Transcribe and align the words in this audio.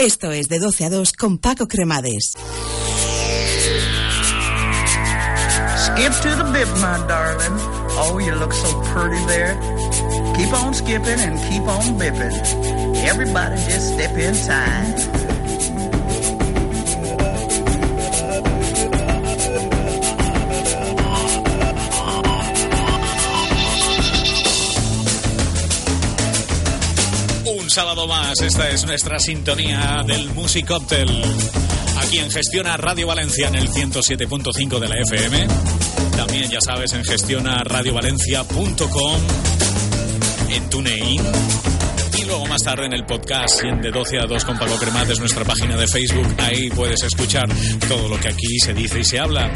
Esto 0.00 0.30
es 0.30 0.48
de 0.48 0.60
12 0.60 0.84
a 0.84 0.90
2 0.90 1.12
con 1.12 1.38
Paco 1.38 1.66
Cremades. 1.66 2.34
Skip 5.76 6.12
to 6.22 6.36
the 6.36 6.44
bib, 6.52 6.68
my 6.76 7.04
darling. 7.08 7.58
Oh, 7.98 8.20
you 8.20 8.32
look 8.36 8.52
so 8.52 8.80
pretty 8.94 9.18
there. 9.26 9.56
Keep 10.36 10.52
on 10.52 10.72
skipping 10.72 11.18
and 11.18 11.36
keep 11.50 11.62
on 11.62 11.98
bipping. 11.98 12.32
Everybody 13.02 13.56
just 13.64 13.94
step 13.94 14.16
in 14.16 14.36
time. 14.46 15.37
Un 27.68 27.74
sábado 27.74 28.06
más, 28.06 28.40
esta 28.40 28.70
es 28.70 28.86
nuestra 28.86 29.18
sintonía 29.18 30.02
del 30.06 30.30
Music 30.30 30.66
Cocktail. 30.66 31.22
Aquí 32.00 32.16
en 32.16 32.30
Gestiona 32.30 32.78
Radio 32.78 33.06
Valencia 33.06 33.48
en 33.48 33.56
el 33.56 33.68
107.5 33.68 34.78
de 34.78 34.88
la 34.88 34.94
FM. 35.02 35.46
También, 36.16 36.50
ya 36.50 36.60
sabes, 36.64 36.94
en 36.94 37.04
gestionaradiovalencia.com, 37.04 39.20
en 40.48 40.70
TuneIn. 40.70 41.20
Y 42.18 42.24
luego 42.24 42.46
más 42.46 42.62
tarde 42.62 42.86
en 42.86 42.94
el 42.94 43.04
podcast 43.04 43.62
en 43.62 43.82
de 43.82 43.90
12 43.90 44.18
a 44.18 44.24
2 44.24 44.44
con 44.46 44.58
Pablo 44.58 44.78
Cremades, 44.78 45.20
nuestra 45.20 45.44
página 45.44 45.76
de 45.76 45.86
Facebook. 45.86 46.36
Ahí 46.38 46.70
puedes 46.70 47.02
escuchar 47.02 47.50
todo 47.86 48.08
lo 48.08 48.18
que 48.18 48.28
aquí 48.28 48.58
se 48.64 48.72
dice 48.72 49.00
y 49.00 49.04
se 49.04 49.18
habla. 49.18 49.52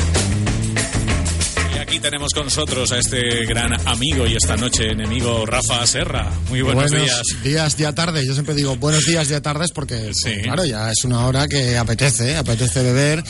Aquí 1.92 2.01
tenemos 2.01 2.32
con 2.32 2.45
nosotros 2.45 2.91
a 2.92 2.98
este 3.01 3.45
gran 3.45 3.74
amigo 3.87 4.27
y 4.27 4.34
esta 4.34 4.56
noche 4.56 4.92
enemigo, 4.92 5.45
Rafa 5.45 5.87
Serra. 5.87 6.32
Muy 6.48 6.62
buenos, 6.62 6.91
días. 6.91 7.20
días, 7.45 7.77
día, 7.77 7.95
tarde. 7.95 8.24
Yo 8.27 8.32
siempre 8.32 8.55
digo 8.55 8.77
buenos 8.77 9.05
días, 9.05 9.28
día, 9.28 9.42
tardes 9.42 9.73
porque, 9.73 10.10
Sí. 10.15 10.37
claro, 10.42 10.65
ya 10.65 10.91
es 10.91 11.05
una 11.05 11.27
hora 11.27 11.46
que 11.48 11.77
apetece, 11.77 12.34
apetece 12.38 12.82
beber. 12.82 13.23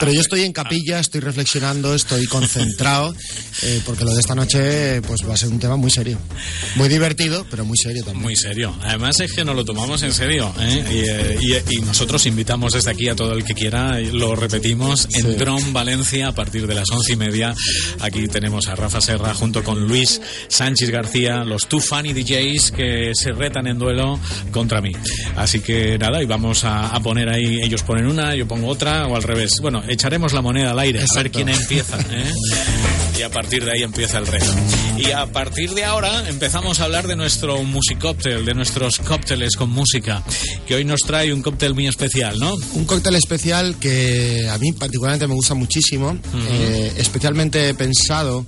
Pero 0.00 0.12
yo 0.12 0.20
estoy 0.20 0.42
en 0.42 0.52
capilla, 0.52 0.98
estoy 0.98 1.20
reflexionando, 1.20 1.94
estoy 1.94 2.26
concentrado, 2.26 3.14
eh, 3.62 3.80
porque 3.86 4.04
lo 4.04 4.12
de 4.12 4.20
esta 4.20 4.34
noche 4.34 5.00
pues 5.02 5.20
va 5.28 5.34
a 5.34 5.36
ser 5.36 5.50
un 5.50 5.60
tema 5.60 5.76
muy 5.76 5.90
serio. 5.92 6.18
Muy 6.74 6.88
divertido, 6.88 7.46
pero 7.48 7.64
muy 7.64 7.76
serio 7.76 8.02
también. 8.02 8.22
Muy 8.22 8.34
serio. 8.36 8.76
Además 8.82 9.20
es 9.20 9.32
que 9.32 9.44
nos 9.44 9.54
lo 9.54 9.64
tomamos 9.64 10.02
en 10.02 10.12
serio. 10.12 10.52
¿eh? 10.58 10.84
Y, 10.90 10.98
eh, 11.08 11.62
y- 11.70 11.74
y 11.74 11.82
nosotros 11.82 12.26
invitamos 12.26 12.72
desde 12.72 12.90
aquí 12.90 13.08
a 13.08 13.14
todo 13.14 13.32
el 13.32 13.44
que 13.44 13.54
quiera, 13.54 14.00
lo 14.00 14.34
repetimos, 14.34 15.06
en 15.14 15.38
Sí. 15.38 15.44
Valencia 15.72 16.28
a 16.28 16.32
partir 16.32 16.66
de 16.66 16.74
las 16.74 16.88
once 16.90 17.12
y 17.12 17.16
media. 17.16 17.54
Aquí 18.00 18.07
tenemos 18.10 18.68
a 18.68 18.74
Rafa 18.74 19.00
Serra 19.00 19.34
junto 19.34 19.62
con 19.62 19.86
Luis 19.86 20.20
Sánchez 20.48 20.90
García, 20.90 21.44
los 21.44 21.68
two 21.68 21.80
funny 21.80 22.12
DJs 22.12 22.72
que 22.72 23.12
se 23.14 23.32
retan 23.32 23.66
en 23.66 23.78
duelo 23.78 24.18
contra 24.50 24.80
mí. 24.80 24.92
Así 25.36 25.60
que 25.60 25.98
nada, 25.98 26.22
y 26.22 26.26
vamos 26.26 26.64
a, 26.64 26.88
a 26.88 27.00
poner 27.00 27.28
ahí, 27.28 27.60
ellos 27.62 27.82
ponen 27.82 28.06
una, 28.06 28.34
yo 28.34 28.46
pongo 28.48 28.68
otra, 28.68 29.06
o 29.06 29.16
al 29.16 29.22
revés. 29.22 29.52
Bueno, 29.60 29.82
echaremos 29.88 30.32
la 30.32 30.40
moneda 30.42 30.70
al 30.70 30.78
aire, 30.78 31.00
a 31.00 31.02
ver 31.14 31.26
Exacto. 31.26 31.30
quién 31.32 31.48
empieza. 31.48 31.98
¿eh? 31.98 32.32
Y 33.18 33.22
a 33.22 33.30
partir 33.30 33.64
de 33.64 33.72
ahí 33.72 33.82
empieza 33.82 34.18
el 34.18 34.26
reto. 34.26 34.46
Y 34.96 35.10
a 35.10 35.26
partir 35.26 35.70
de 35.74 35.84
ahora 35.84 36.28
empezamos 36.28 36.80
a 36.80 36.84
hablar 36.84 37.06
de 37.08 37.16
nuestro 37.16 37.62
musicóctel, 37.64 38.44
de 38.44 38.54
nuestros 38.54 38.98
cócteles 38.98 39.56
con 39.56 39.70
música, 39.70 40.22
que 40.66 40.76
hoy 40.76 40.84
nos 40.84 41.00
trae 41.00 41.32
un 41.32 41.42
cóctel 41.42 41.74
muy 41.74 41.86
especial, 41.88 42.38
¿no? 42.38 42.54
Un 42.74 42.84
cóctel 42.84 43.16
especial 43.16 43.76
que 43.80 44.48
a 44.48 44.56
mí 44.58 44.72
particularmente 44.72 45.26
me 45.26 45.34
gusta 45.34 45.54
muchísimo, 45.54 46.16
eh, 46.50 46.92
especialmente 46.96 47.74
pensado, 47.98 48.44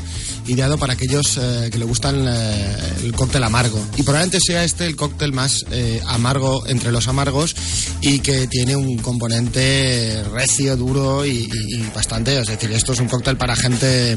ideado 0.51 0.79
para 0.79 0.95
aquellos 0.95 1.39
eh, 1.41 1.69
que 1.71 1.79
le 1.79 1.85
gustan 1.85 2.25
eh, 2.29 2.77
el 3.05 3.13
cóctel 3.13 3.43
amargo. 3.45 3.79
Y 3.97 4.03
probablemente 4.03 4.39
sea 4.41 4.65
este 4.65 4.87
el 4.87 4.97
cóctel 4.97 5.33
más 5.33 5.65
eh, 5.71 6.01
amargo 6.07 6.67
entre 6.67 6.93
los 6.93 7.09
amargos 7.09 7.55
y 8.01 8.19
que 8.21 8.47
tiene 8.47 8.77
un 8.77 8.99
componente 8.99 10.23
recio, 10.33 10.77
duro 10.77 11.25
y, 11.25 11.31
y- 11.53 11.75
y 11.77 11.91
bastante. 11.95 12.39
Es 12.41 12.49
decir, 12.49 12.71
esto 12.73 12.93
es 12.93 13.01
un 13.01 13.09
cóctel 13.09 13.37
para 13.37 13.55
gente 13.57 14.17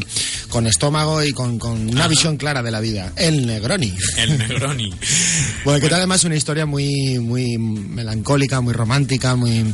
con 0.49 0.67
estómago 0.67 1.23
y 1.23 1.33
con, 1.33 1.59
con 1.59 1.89
una 1.89 2.07
visión 2.07 2.37
clara 2.37 2.61
de 2.63 2.71
la 2.71 2.79
vida. 2.79 3.11
El 3.15 3.45
Negroni. 3.45 3.93
El 4.17 4.37
Negroni. 4.37 4.93
Bueno, 5.63 5.79
que 5.79 5.87
tal 5.87 5.99
además 5.99 6.23
una 6.25 6.35
historia 6.35 6.65
muy, 6.65 7.19
muy 7.19 7.57
melancólica, 7.57 8.59
muy 8.59 8.73
romántica, 8.73 9.35
muy, 9.37 9.73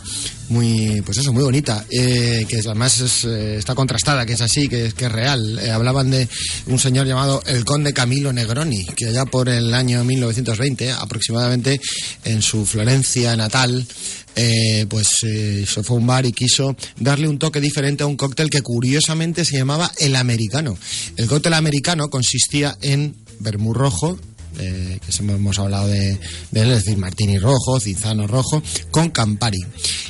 muy, 0.50 1.02
pues 1.04 1.18
eso, 1.18 1.34
muy 1.34 1.42
bonita, 1.44 1.84
eh, 1.90 2.46
que 2.48 2.58
además 2.60 3.00
es, 3.00 3.24
eh, 3.26 3.58
está 3.58 3.74
contrastada, 3.74 4.24
que 4.26 4.34
es 4.34 4.42
así, 4.42 4.68
que, 4.70 4.86
es- 4.88 4.94
que 4.94 5.06
es 5.06 5.12
real. 5.12 5.58
Eh, 5.64 5.72
hablaban 5.72 6.12
de 6.12 6.28
un 6.68 6.80
señor 6.80 7.08
llamado 7.08 7.42
el 7.46 7.66
conde 7.66 7.94
Camilo 7.94 8.34
Negroni, 8.34 8.86
que 8.86 9.08
allá 9.08 9.26
por 9.26 9.50
el 9.50 9.74
año 9.74 10.04
1920, 10.04 10.92
aproximadamente, 10.92 11.80
en 12.26 12.42
su 12.42 12.66
Florencia 12.66 13.36
natal, 13.36 13.86
eh, 14.36 14.86
pues 14.90 15.24
eh, 15.24 15.66
se 15.68 15.84
fue 15.84 15.98
a 15.98 16.00
un 16.00 16.08
bar 16.08 16.26
y 16.26 16.32
quiso 16.32 16.76
darle 16.98 17.28
un 17.28 17.40
toque 17.40 17.60
diferente 17.60 18.04
a 18.04 18.08
un 18.08 18.16
cóctel 18.16 18.50
que 18.50 18.62
curiosamente 18.62 19.44
se 19.44 19.58
llamaba 19.58 19.92
el 19.98 20.16
americano. 20.16 20.78
El 21.18 21.28
cóctel 21.28 21.54
americano 21.54 22.10
consistía 22.10 22.78
en 22.82 23.16
vermú 23.40 23.74
rojo, 23.74 24.18
eh, 24.60 25.00
que 25.06 25.24
hemos 25.24 25.60
hablado 25.60 25.88
de, 25.88 26.20
de 26.52 26.62
él, 26.62 26.72
es 26.72 26.86
decir, 26.86 26.98
martini 26.98 27.38
rojo, 27.38 27.80
cinzano 27.80 28.28
rojo, 28.28 28.62
con 28.92 29.10
Campari. 29.10 29.60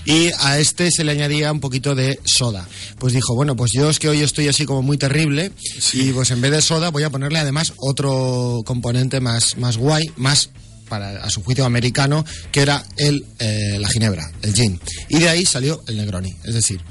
Y 0.09 0.31
a 0.40 0.58
este 0.58 0.90
se 0.90 1.03
le 1.03 1.12
añadía 1.12 1.52
un 1.52 1.59
poquito 1.59 1.94
de 1.94 2.20
soda. 2.25 2.68
Pues 2.97 3.14
dijo, 3.14 3.36
bueno, 3.36 3.56
pues 3.56 3.72
yo 3.72 3.92
es 3.92 4.00
que 4.00 4.09
hoy 4.09 4.22
estoy 4.22 4.47
así 4.47 4.66
como 4.66 4.81
muy 4.81 4.97
terrible 4.97 5.52
y 5.94 6.12
pues 6.14 6.31
en 6.31 6.42
vez 6.42 6.50
de 6.50 6.64
soda 6.64 6.90
voy 6.90 7.03
a 7.03 7.12
ponerle 7.12 7.38
además 7.38 7.74
otro 7.78 8.64
componente 8.66 9.19
más, 9.19 9.56
más 9.58 9.78
guay, 9.78 10.12
más 10.18 10.50
para 10.90 11.24
a 11.24 11.30
su 11.30 11.44
juicio 11.44 11.64
americano, 11.64 12.25
que 12.52 12.62
era 12.62 12.84
el, 12.98 13.24
eh, 13.38 13.78
la 13.80 13.88
ginebra, 13.88 14.31
el 14.42 14.56
gin. 14.56 14.81
Y 15.09 15.19
de 15.19 15.30
ahí 15.30 15.46
salió 15.46 15.84
el 15.86 15.98
Negroni, 15.98 16.34
es 16.44 16.56
decir, 16.56 16.81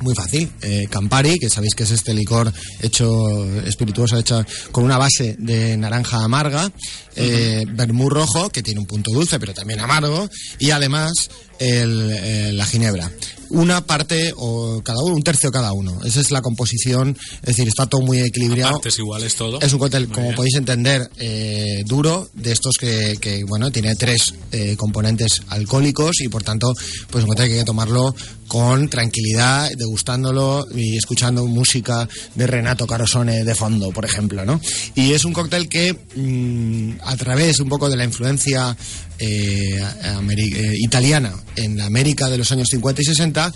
muy 0.00 0.14
fácil. 0.14 0.50
Eh, 0.62 0.86
Campari, 0.90 1.38
que 1.38 1.50
sabéis 1.50 1.74
que 1.74 1.84
es 1.84 1.90
este 1.90 2.14
licor 2.14 2.52
hecho 2.80 3.44
espirituoso, 3.64 4.18
hecho 4.18 4.44
con 4.72 4.84
una 4.84 4.98
base 4.98 5.36
de 5.38 5.76
naranja 5.76 6.24
amarga. 6.24 6.70
Eh, 7.16 7.64
vermú 7.72 8.08
rojo, 8.08 8.50
que 8.50 8.62
tiene 8.62 8.80
un 8.80 8.86
punto 8.86 9.10
dulce, 9.10 9.40
pero 9.40 9.52
también 9.54 9.80
amargo. 9.80 10.28
Y 10.58 10.70
además 10.70 11.12
el, 11.58 12.10
eh, 12.12 12.52
la 12.52 12.64
ginebra. 12.66 13.10
Una 13.50 13.80
parte 13.80 14.32
o 14.36 14.80
cada 14.82 14.98
uno, 15.02 15.14
un 15.14 15.22
tercio 15.22 15.50
cada 15.50 15.72
uno. 15.72 15.98
Esa 16.04 16.20
es 16.20 16.30
la 16.30 16.42
composición. 16.42 17.16
Es 17.42 17.46
decir, 17.56 17.68
está 17.68 17.86
todo 17.86 18.02
muy 18.02 18.20
equilibrado. 18.20 18.72
Partes 18.74 18.98
iguales 18.98 19.34
todo. 19.34 19.60
Es 19.60 19.72
un 19.72 19.78
cóctel, 19.78 20.06
Muy 20.06 20.14
como 20.14 20.26
bien. 20.28 20.36
podéis 20.36 20.54
entender, 20.56 21.10
eh, 21.18 21.82
duro, 21.86 22.28
de 22.34 22.52
estos 22.52 22.76
que, 22.78 23.16
que, 23.20 23.44
bueno, 23.44 23.70
tiene 23.70 23.94
tres 23.94 24.34
eh, 24.52 24.76
componentes 24.76 25.42
alcohólicos 25.48 26.20
y 26.20 26.28
por 26.28 26.42
tanto, 26.42 26.72
pues 27.10 27.24
un 27.24 27.30
cóctel 27.30 27.46
que 27.48 27.52
hay 27.54 27.58
que 27.60 27.64
tomarlo 27.64 28.14
con 28.48 28.88
tranquilidad, 28.88 29.68
degustándolo 29.76 30.66
y 30.74 30.96
escuchando 30.96 31.46
música 31.46 32.08
de 32.34 32.46
Renato 32.46 32.86
Carosone 32.86 33.44
de 33.44 33.54
fondo, 33.54 33.90
por 33.92 34.04
ejemplo, 34.06 34.44
¿no? 34.44 34.60
Y 34.94 35.12
es 35.12 35.24
un 35.24 35.32
cóctel 35.34 35.68
que, 35.68 35.94
mm, 36.16 37.00
a 37.04 37.16
través 37.16 37.60
un 37.60 37.68
poco 37.68 37.88
de 37.90 37.96
la 37.96 38.04
influencia 38.04 38.76
eh, 39.20 39.80
eh, 39.80 40.74
italiana 40.78 41.34
en 41.56 41.76
la 41.76 41.86
América 41.86 42.30
de 42.30 42.38
los 42.38 42.50
años 42.52 42.68
50 42.70 43.02
y 43.02 43.04
60, 43.04 43.37
tá? 43.38 43.52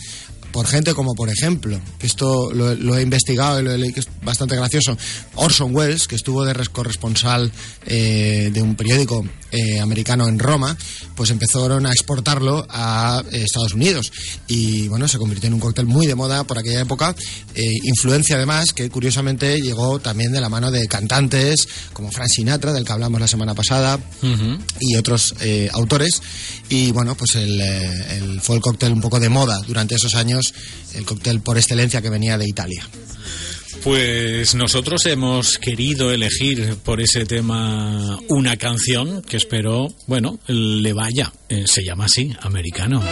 Por 0.53 0.67
gente 0.67 0.95
como, 0.95 1.15
por 1.15 1.29
ejemplo, 1.31 1.81
que 1.99 2.07
esto 2.07 2.53
lo, 2.53 2.75
lo 2.75 2.97
he 2.97 3.03
investigado 3.03 3.61
y 3.61 3.65
lo 3.65 3.73
he 3.73 3.79
leído, 3.79 3.95
que 3.95 4.01
es 4.01 4.09
bastante 4.23 4.55
gracioso, 4.57 4.97
Orson 5.35 5.75
Welles, 5.75 6.07
que 6.07 6.15
estuvo 6.17 6.45
de 6.45 6.53
res- 6.55 6.69
corresponsal 6.69 7.51
eh, 7.87 8.51
de 8.53 8.63
un 8.63 8.75
periódico 8.77 9.25
eh, 9.51 9.81
americano 9.81 10.29
en 10.29 10.39
Roma, 10.39 10.77
pues 11.15 11.31
empezaron 11.31 11.87
a 11.87 11.91
exportarlo 11.93 12.67
a 12.71 13.23
eh, 13.33 13.43
Estados 13.45 13.75
Unidos. 13.75 14.13
Y 14.47 14.89
bueno, 14.89 15.09
se 15.09 15.19
convirtió 15.19 15.49
en 15.49 15.55
un 15.55 15.61
cóctel 15.61 15.87
muy 15.87 16.07
de 16.07 16.15
moda 16.15 16.45
por 16.45 16.59
aquella 16.59 16.81
época. 16.81 17.15
eh, 17.55 17.73
influencia 17.85 18.37
además 18.37 18.73
que 18.73 18.89
curiosamente 18.91 19.61
llegó 19.61 19.99
también 20.01 20.33
de 20.33 20.41
la 20.41 20.49
mano 20.49 20.71
de 20.71 20.87
cantantes 20.89 21.67
como 21.93 22.11
Frank 22.11 22.29
Sinatra, 22.35 22.73
del 22.73 22.85
que 22.85 22.93
hablamos 22.93 23.21
la 23.21 23.29
semana 23.29 23.55
pasada, 23.55 23.99
y 24.81 24.97
otros 24.97 25.35
autores. 25.73 26.21
Y 26.69 26.91
bueno, 26.93 27.15
pues 27.15 27.35
el, 27.37 27.61
el- 27.61 28.41
fue 28.41 28.57
el 28.57 28.63
cóctel 28.63 28.93
un 28.93 29.01
poco 29.01 29.21
de 29.21 29.29
moda 29.29 29.61
durante 29.67 29.95
esos 29.95 30.15
años, 30.15 30.42
el 30.95 31.05
cóctel 31.05 31.41
por 31.41 31.57
excelencia 31.57 32.01
que 32.03 32.11
venía 32.11 32.39
de 32.39 32.49
Italia. 32.49 32.87
Pues 33.83 34.55
nosotros 34.55 35.07
hemos 35.07 35.59
querido 35.59 36.13
elegir 36.13 36.77
por 36.85 37.01
ese 37.01 37.27
tema 37.27 38.17
una 38.29 38.57
canción 38.57 39.23
que 39.23 39.37
espero, 39.37 39.89
bueno, 40.07 40.39
le 40.47 40.93
vaya. 40.93 41.33
Eh, 41.49 41.65
se 41.67 41.83
llama 41.83 42.05
así, 42.05 42.33
americano. 42.43 43.03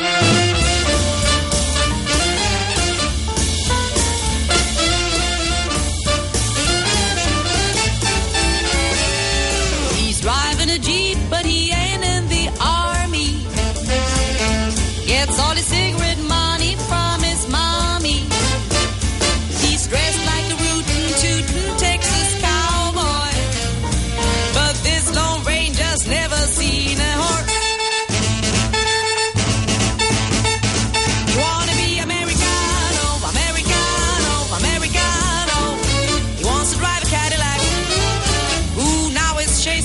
He's 9.96 10.20
driving 10.20 10.70
a 10.70 10.78
Jeep, 10.78 11.09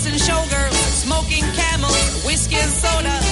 and 0.07 0.15
showgirls, 0.15 0.73
smoking 1.03 1.43
camels, 1.53 2.23
whiskey 2.25 2.57
and 2.57 2.71
soda. 2.71 3.24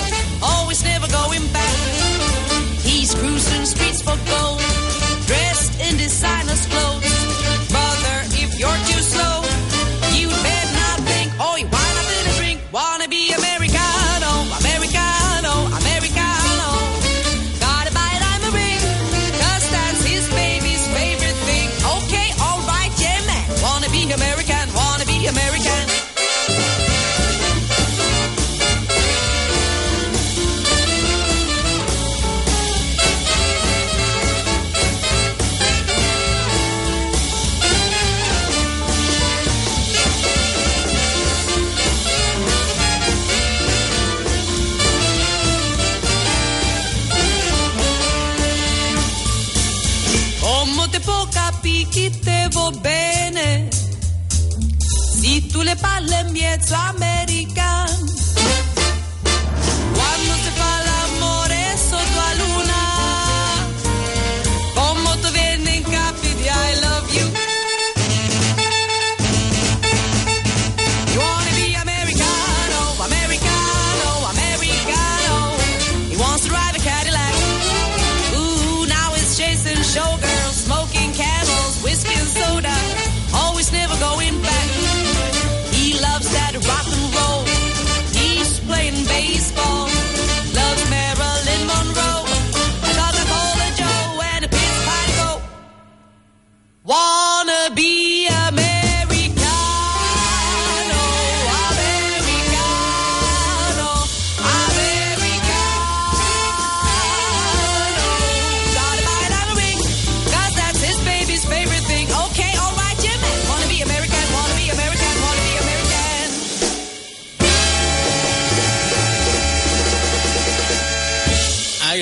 Si 55.64 55.70
tu 55.70 55.76
le 55.76 55.76
parli 55.78 56.14
in 56.14 57.23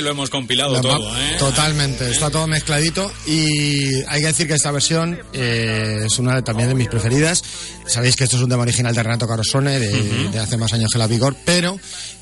Lo 0.02 0.12
hemos 0.12 0.30
compilado 0.30 0.74
La 0.74 0.82
todo, 0.82 1.18
¿eh? 1.18 1.36
Totalmente, 1.40 2.10
está 2.10 2.30
todo 2.30 2.48
mezcladito 2.48 3.12
y 3.28 3.94
hay 4.08 4.22
que 4.22 4.28
decir 4.28 4.48
que 4.48 4.56
esta 4.56 4.72
versión 4.72 5.20
eh, 5.34 6.04
es 6.06 6.20
una 6.20 6.36
de- 6.36 6.42
también 6.42 6.70
de 6.70 6.76
mis 6.76 6.88
preferidas. 6.88 7.44
Sabéis 7.88 8.16
que 8.16 8.24
esto 8.26 8.38
es 8.38 8.44
un 8.44 8.50
tema 8.50 8.62
original 8.64 8.94
de 8.96 9.04
Renato 9.04 9.28
Carosone 9.28 9.80
de, 9.80 10.30
de 10.30 10.40
hace 10.40 10.58
más 10.58 10.72
años 10.74 10.90
que 10.92 10.98
La 11.00 11.08
Vigor, 11.08 11.36
pero 11.46 11.78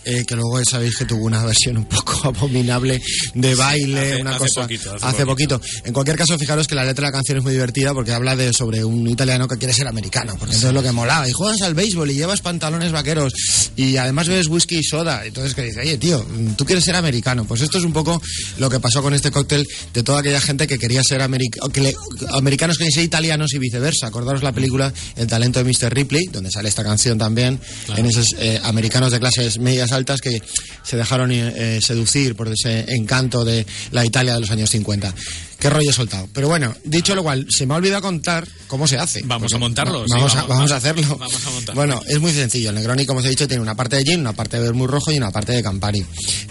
eh, 0.05 0.23
que 0.25 0.35
luego 0.35 0.63
sabéis 0.65 0.97
que 0.97 1.05
tuvo 1.05 1.25
una 1.25 1.43
versión 1.45 1.77
un 1.77 1.85
poco 1.85 2.19
abominable 2.27 3.01
de 3.33 3.55
baile, 3.55 4.13
Hace- 4.13 4.21
una 4.21 4.31
hace 4.31 4.39
cosa 4.39 4.61
poquito, 4.61 4.95
hace 5.01 5.25
poquito. 5.25 5.61
En 5.85 5.93
cualquier 5.93 6.17
caso, 6.17 6.37
fijaros 6.37 6.67
que 6.67 6.75
la 6.75 6.83
letra 6.85 7.05
de 7.05 7.11
la 7.11 7.17
canción 7.17 7.37
es 7.37 7.43
muy 7.43 7.53
divertida 7.53 7.93
porque 7.93 8.13
habla 8.13 8.35
de 8.35 8.51
sobre 8.53 8.83
un 8.83 9.07
italiano 9.07 9.47
que 9.47 9.57
quiere 9.57 9.73
ser 9.73 9.87
americano, 9.87 10.31
porque 10.33 10.55
entonces 10.55 10.69
es 10.69 10.73
lo 10.73 10.81
que 10.83 10.91
molaba. 10.91 11.27
Y 11.27 11.31
juegas 11.31 11.61
al 11.61 11.73
béisbol 11.75 12.09
y 12.11 12.15
llevas 12.15 12.41
pantalones 12.41 12.91
vaqueros 12.91 13.33
y 13.75 13.97
además 13.97 14.27
bebes 14.27 14.47
whisky 14.47 14.77
y 14.79 14.83
soda. 14.83 15.25
Entonces 15.25 15.53
que 15.53 15.63
dice, 15.63 15.81
oye 15.81 15.97
tío, 15.97 16.25
tú 16.57 16.65
quieres 16.65 16.83
ser 16.85 16.95
americano. 16.95 17.45
Pues 17.45 17.61
esto 17.69 17.77
es 17.77 17.85
un 17.85 17.93
poco 17.93 18.21
lo 18.57 18.69
que 18.69 18.79
pasó 18.79 19.01
con 19.01 19.13
este 19.13 19.31
cóctel 19.31 19.65
de 19.93 20.03
toda 20.03 20.19
aquella 20.19 20.41
gente 20.41 20.67
que 20.67 20.77
quería 20.77 21.03
ser 21.03 21.21
americ- 21.21 21.71
que 21.71 21.81
le- 21.81 21.95
americanos 22.31 22.77
que 22.77 22.89
ser 22.91 23.03
italianos 23.03 23.53
y 23.53 23.59
viceversa. 23.59 24.07
Acordaros 24.07 24.43
la 24.43 24.51
película 24.51 24.91
El 25.15 25.27
talento 25.27 25.63
de 25.63 25.65
Mr. 25.71 25.93
Ripley, 25.93 26.25
donde 26.31 26.49
sale 26.51 26.67
esta 26.69 26.83
canción 26.83 27.17
también, 27.17 27.59
en 27.95 28.05
esos 28.05 28.25
eh, 28.39 28.59
americanos 28.63 29.11
de 29.11 29.19
clases 29.19 29.59
medias 29.59 29.91
altas 29.91 30.19
que 30.21 30.41
se 30.83 30.97
dejaron 30.97 31.31
eh, 31.31 31.79
seducir 31.81 32.35
por 32.35 32.47
ese 32.47 32.85
encanto 32.89 33.45
de 33.45 33.65
la 33.91 34.05
Italia 34.05 34.33
de 34.33 34.39
los 34.41 34.49
años 34.51 34.69
50. 34.71 35.13
Qué 35.59 35.69
rollo 35.69 35.89
he 35.89 35.93
soltado. 35.93 36.27
Pero 36.33 36.47
bueno, 36.47 36.73
dicho 36.85 37.13
lo 37.15 37.23
cual, 37.23 37.45
se 37.49 37.65
me 37.65 37.73
ha 37.73 37.77
olvidado 37.77 38.01
contar 38.01 38.47
cómo 38.67 38.87
se 38.87 38.97
hace. 38.97 39.21
Vamos 39.25 39.53
a 39.53 39.57
montarlo, 39.57 39.99
va- 39.99 40.05
sí, 40.05 40.13
vamos, 40.13 40.35
a, 40.35 40.43
vamos, 40.45 40.71
hacerlo. 40.71 41.17
vamos 41.17 41.45
a 41.45 41.49
montarlo. 41.51 41.75
Bueno, 41.81 42.01
es 42.07 42.19
muy 42.19 42.31
sencillo. 42.31 42.69
El 42.69 42.75
Negroni, 42.75 43.05
como 43.05 43.19
os 43.19 43.25
he 43.25 43.29
dicho, 43.29 43.47
tiene 43.47 43.61
una 43.61 43.75
parte 43.75 43.97
de 43.97 44.03
gin, 44.03 44.21
una 44.21 44.33
parte 44.33 44.57
de 44.57 44.63
vermouth 44.63 44.89
rojo 44.89 45.11
y 45.11 45.17
una 45.17 45.31
parte 45.31 45.51
de 45.51 45.61
Campari. 45.61 46.05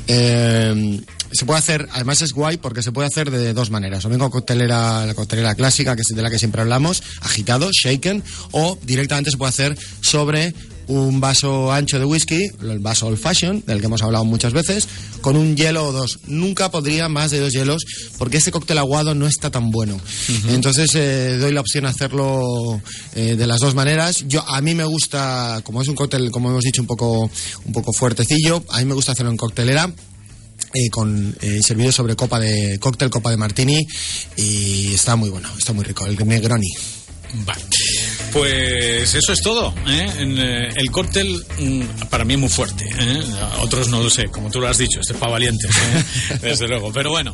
Eh, 0.06 1.00
se 1.32 1.44
puede 1.44 1.58
hacer, 1.58 1.88
además 1.92 2.22
es 2.22 2.32
guay 2.32 2.56
porque 2.56 2.82
se 2.82 2.92
puede 2.92 3.08
hacer 3.08 3.30
de 3.30 3.52
dos 3.52 3.70
maneras. 3.70 4.04
O 4.04 4.08
bien 4.08 4.18
con 4.18 4.30
coctelera, 4.30 5.04
la 5.06 5.14
coctelera 5.14 5.54
clásica, 5.54 5.94
que 5.94 6.02
es 6.02 6.14
de 6.14 6.22
la 6.22 6.30
que 6.30 6.38
siempre 6.38 6.60
hablamos, 6.62 7.02
agitado, 7.20 7.70
shaken, 7.72 8.22
o 8.52 8.78
directamente 8.82 9.30
se 9.30 9.36
puede 9.36 9.50
hacer 9.50 9.78
sobre 10.00 10.54
un 10.88 11.20
vaso 11.20 11.70
ancho 11.72 11.98
de 11.98 12.04
whisky, 12.04 12.48
el 12.60 12.78
vaso 12.80 13.06
old 13.06 13.18
fashion, 13.18 13.62
del 13.66 13.80
que 13.80 13.86
hemos 13.86 14.02
hablado 14.02 14.24
muchas 14.24 14.52
veces, 14.52 14.88
con 15.20 15.36
un 15.36 15.56
hielo 15.56 15.86
o 15.86 15.92
dos. 15.92 16.18
Nunca 16.26 16.70
podría 16.70 17.08
más 17.08 17.30
de 17.30 17.40
dos 17.40 17.52
hielos, 17.52 17.84
porque 18.18 18.38
este 18.38 18.50
cóctel 18.50 18.78
aguado 18.78 19.14
no 19.14 19.26
está 19.26 19.50
tan 19.50 19.70
bueno. 19.70 20.00
Entonces 20.48 20.90
eh, 20.94 21.36
doy 21.38 21.52
la 21.52 21.60
opción 21.60 21.86
a 21.86 21.90
hacerlo 21.90 22.80
eh, 23.14 23.36
de 23.36 23.46
las 23.46 23.60
dos 23.60 23.74
maneras. 23.74 24.24
Yo 24.26 24.42
a 24.48 24.60
mí 24.60 24.74
me 24.74 24.84
gusta, 24.84 25.60
como 25.64 25.82
es 25.82 25.88
un 25.88 25.94
cóctel, 25.94 26.30
como 26.30 26.50
hemos 26.50 26.64
dicho, 26.64 26.80
un 26.80 26.88
poco 26.88 27.30
un 27.64 27.72
poco 27.72 27.92
fuertecillo, 27.92 28.62
a 28.70 28.78
mí 28.78 28.84
me 28.86 28.94
gusta 28.94 29.12
hacerlo 29.12 29.30
en 29.30 29.36
coctelera. 29.36 29.92
eh, 30.74 30.90
con 30.90 31.36
eh, 31.40 31.62
servido 31.62 31.92
sobre 31.92 32.16
copa 32.16 32.38
de 32.38 32.78
cóctel, 32.78 33.10
copa 33.10 33.30
de 33.30 33.36
martini 33.36 33.86
y 34.36 34.92
está 34.92 35.16
muy 35.16 35.30
bueno, 35.30 35.48
está 35.56 35.72
muy 35.72 35.84
rico, 35.84 36.06
el 36.06 36.16
Negroni. 36.16 36.68
Vale. 37.46 37.62
Pues 38.38 39.14
eso 39.16 39.32
es 39.32 39.42
todo. 39.42 39.74
¿eh? 39.88 40.08
Eh, 40.16 40.68
el 40.76 40.90
cóctel 40.92 41.44
mm, 41.58 42.06
para 42.08 42.24
mí 42.24 42.34
es 42.34 42.40
muy 42.40 42.48
fuerte. 42.48 42.88
¿eh? 42.88 43.20
Otros 43.60 43.88
no 43.88 44.00
lo 44.00 44.08
sé, 44.08 44.28
como 44.28 44.48
tú 44.48 44.60
lo 44.60 44.68
has 44.68 44.78
dicho, 44.78 45.00
este 45.00 45.14
es 45.14 45.18
para 45.18 45.32
valientes, 45.32 45.70
¿eh? 45.70 46.38
desde 46.42 46.68
luego. 46.68 46.92
Pero 46.92 47.10
bueno, 47.10 47.32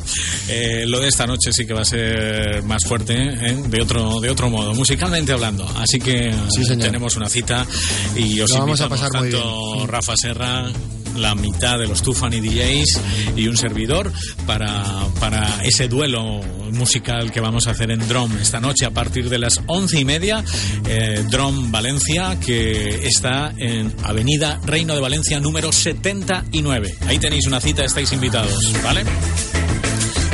eh, 0.49 0.85
lo 0.87 1.01
de 1.01 1.09
esta 1.09 1.27
noche 1.27 1.53
sí 1.53 1.67
que 1.67 1.75
va 1.75 1.83
a 1.83 1.85
ser 1.85 2.63
más 2.63 2.85
fuerte, 2.85 3.15
¿eh? 3.15 3.55
de 3.69 3.83
otro 3.83 4.19
de 4.19 4.31
otro 4.31 4.49
modo, 4.49 4.73
musicalmente 4.73 5.33
hablando. 5.33 5.69
Así 5.77 5.99
que 5.99 6.33
Sí, 6.49 6.65
tenemos 6.79 7.17
una 7.17 7.29
cita 7.29 7.67
y 8.17 8.41
os 8.41 8.51
Lo 8.51 8.61
vamos 8.61 8.81
a 8.81 8.89
pasar 8.89 9.13
muy 9.13 9.31
tanto 9.31 9.87
Rafa 9.87 10.15
Serra 10.17 10.71
la 11.17 11.35
mitad 11.35 11.79
de 11.79 11.87
los 11.87 12.03
Tufani 12.03 12.41
DJs 12.41 13.01
y 13.37 13.49
un 13.49 13.57
servidor 13.57 14.13
para, 14.47 14.85
para 15.21 15.65
ese 15.65 15.89
duelo 15.89 16.41
musical 16.73 17.31
que 17.31 17.41
vamos 17.41 17.67
a 17.67 17.71
hacer 17.71 17.91
en 17.91 18.07
Drom 18.09 18.31
esta 18.41 18.61
noche 18.61 18.85
a 18.85 18.91
partir 18.91 19.31
de 19.31 19.39
las 19.39 19.61
once 19.67 19.99
y 19.99 20.05
media. 20.05 20.45
Eh, 20.89 21.25
Drom 21.31 21.71
Valencia, 21.71 22.39
que 22.41 23.07
está 23.07 23.53
en 23.57 23.95
Avenida 24.03 24.61
Reino 24.65 24.95
de 24.95 25.01
Valencia 25.01 25.41
número 25.41 25.73
79. 25.73 26.95
Ahí 27.07 27.19
tenéis 27.19 27.47
una 27.47 27.61
cita, 27.61 27.85
estáis 27.85 28.13
invitados, 28.13 28.73
¿vale? 28.83 29.05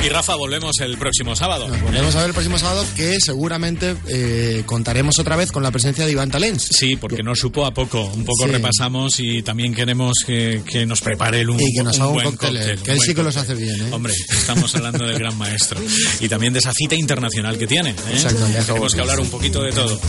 Y 0.03 0.09
Rafa, 0.09 0.35
volvemos 0.35 0.81
el 0.81 0.97
próximo 0.97 1.37
sábado. 1.37 1.69
Nos 1.69 1.83
volvemos 1.83 2.15
a 2.15 2.21
ver 2.21 2.29
el 2.29 2.33
próximo 2.33 2.59
sábado 2.59 2.87
que 2.97 3.19
seguramente 3.21 3.95
eh, 4.09 4.63
contaremos 4.65 5.19
otra 5.19 5.37
vez 5.37 5.53
con 5.53 5.63
la 5.63 5.71
presencia 5.71 6.07
de 6.07 6.13
Iván 6.13 6.31
Talens. 6.31 6.69
Sí, 6.71 6.97
porque 6.97 7.23
nos 7.23 7.39
supo 7.39 7.67
a 7.67 7.75
poco. 7.75 8.05
Un 8.05 8.25
poco 8.25 8.47
Sí. 8.47 8.51
repasamos 8.53 9.21
y 9.21 9.43
también 9.43 9.75
queremos 9.75 10.15
que, 10.27 10.63
que 10.67 10.87
nos 10.87 11.03
prepare 11.03 11.41
el 11.41 11.51
un, 11.51 11.61
Y 11.61 11.75
que 11.77 11.83
nos 11.83 11.97
haga 11.99 12.09
un 12.09 12.15
buen 12.15 12.27
cóctel, 12.31 12.57
cóctel, 12.57 12.79
que 12.83 12.93
él 12.93 13.01
sí 13.01 13.15
que 13.15 13.23
los 13.23 13.37
hace 13.37 13.55
bien, 13.55 13.79
¿eh? 13.79 13.91
Hombre, 13.93 14.15
estamos 14.31 14.75
hablando 14.75 15.05
del 15.07 15.19
gran 15.19 15.37
maestro. 15.37 15.79
Y 16.21 16.29
también 16.31 16.55
de 16.55 16.61
esa 16.61 16.73
cita 16.73 16.95
internacional 16.95 17.59
que 17.59 17.67
tiene. 17.67 17.91
¿eh? 17.91 17.95
Exacto, 18.13 18.49
ya 18.55 18.63
Tenemos 18.65 18.95
que 18.95 19.01
hablar 19.03 19.21
un 19.21 19.29
poquito 19.29 19.63
de 19.63 19.73
todo. 19.73 20.01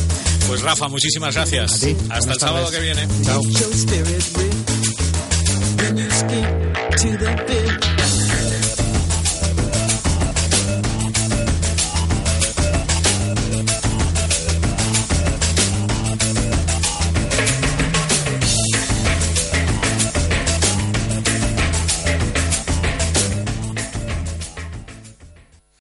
Pues 0.47 0.61
Rafa, 0.61 0.87
muchísimas 0.87 1.35
gracias. 1.35 1.73
A 1.73 1.79
ti. 1.85 1.91
Hasta 2.09 2.17
Buenas 2.19 2.27
el 2.27 2.39
sábado 2.39 2.65
tardes. 2.71 2.79
que 2.79 2.85
viene. 2.85 3.07
Chao. 3.25 3.41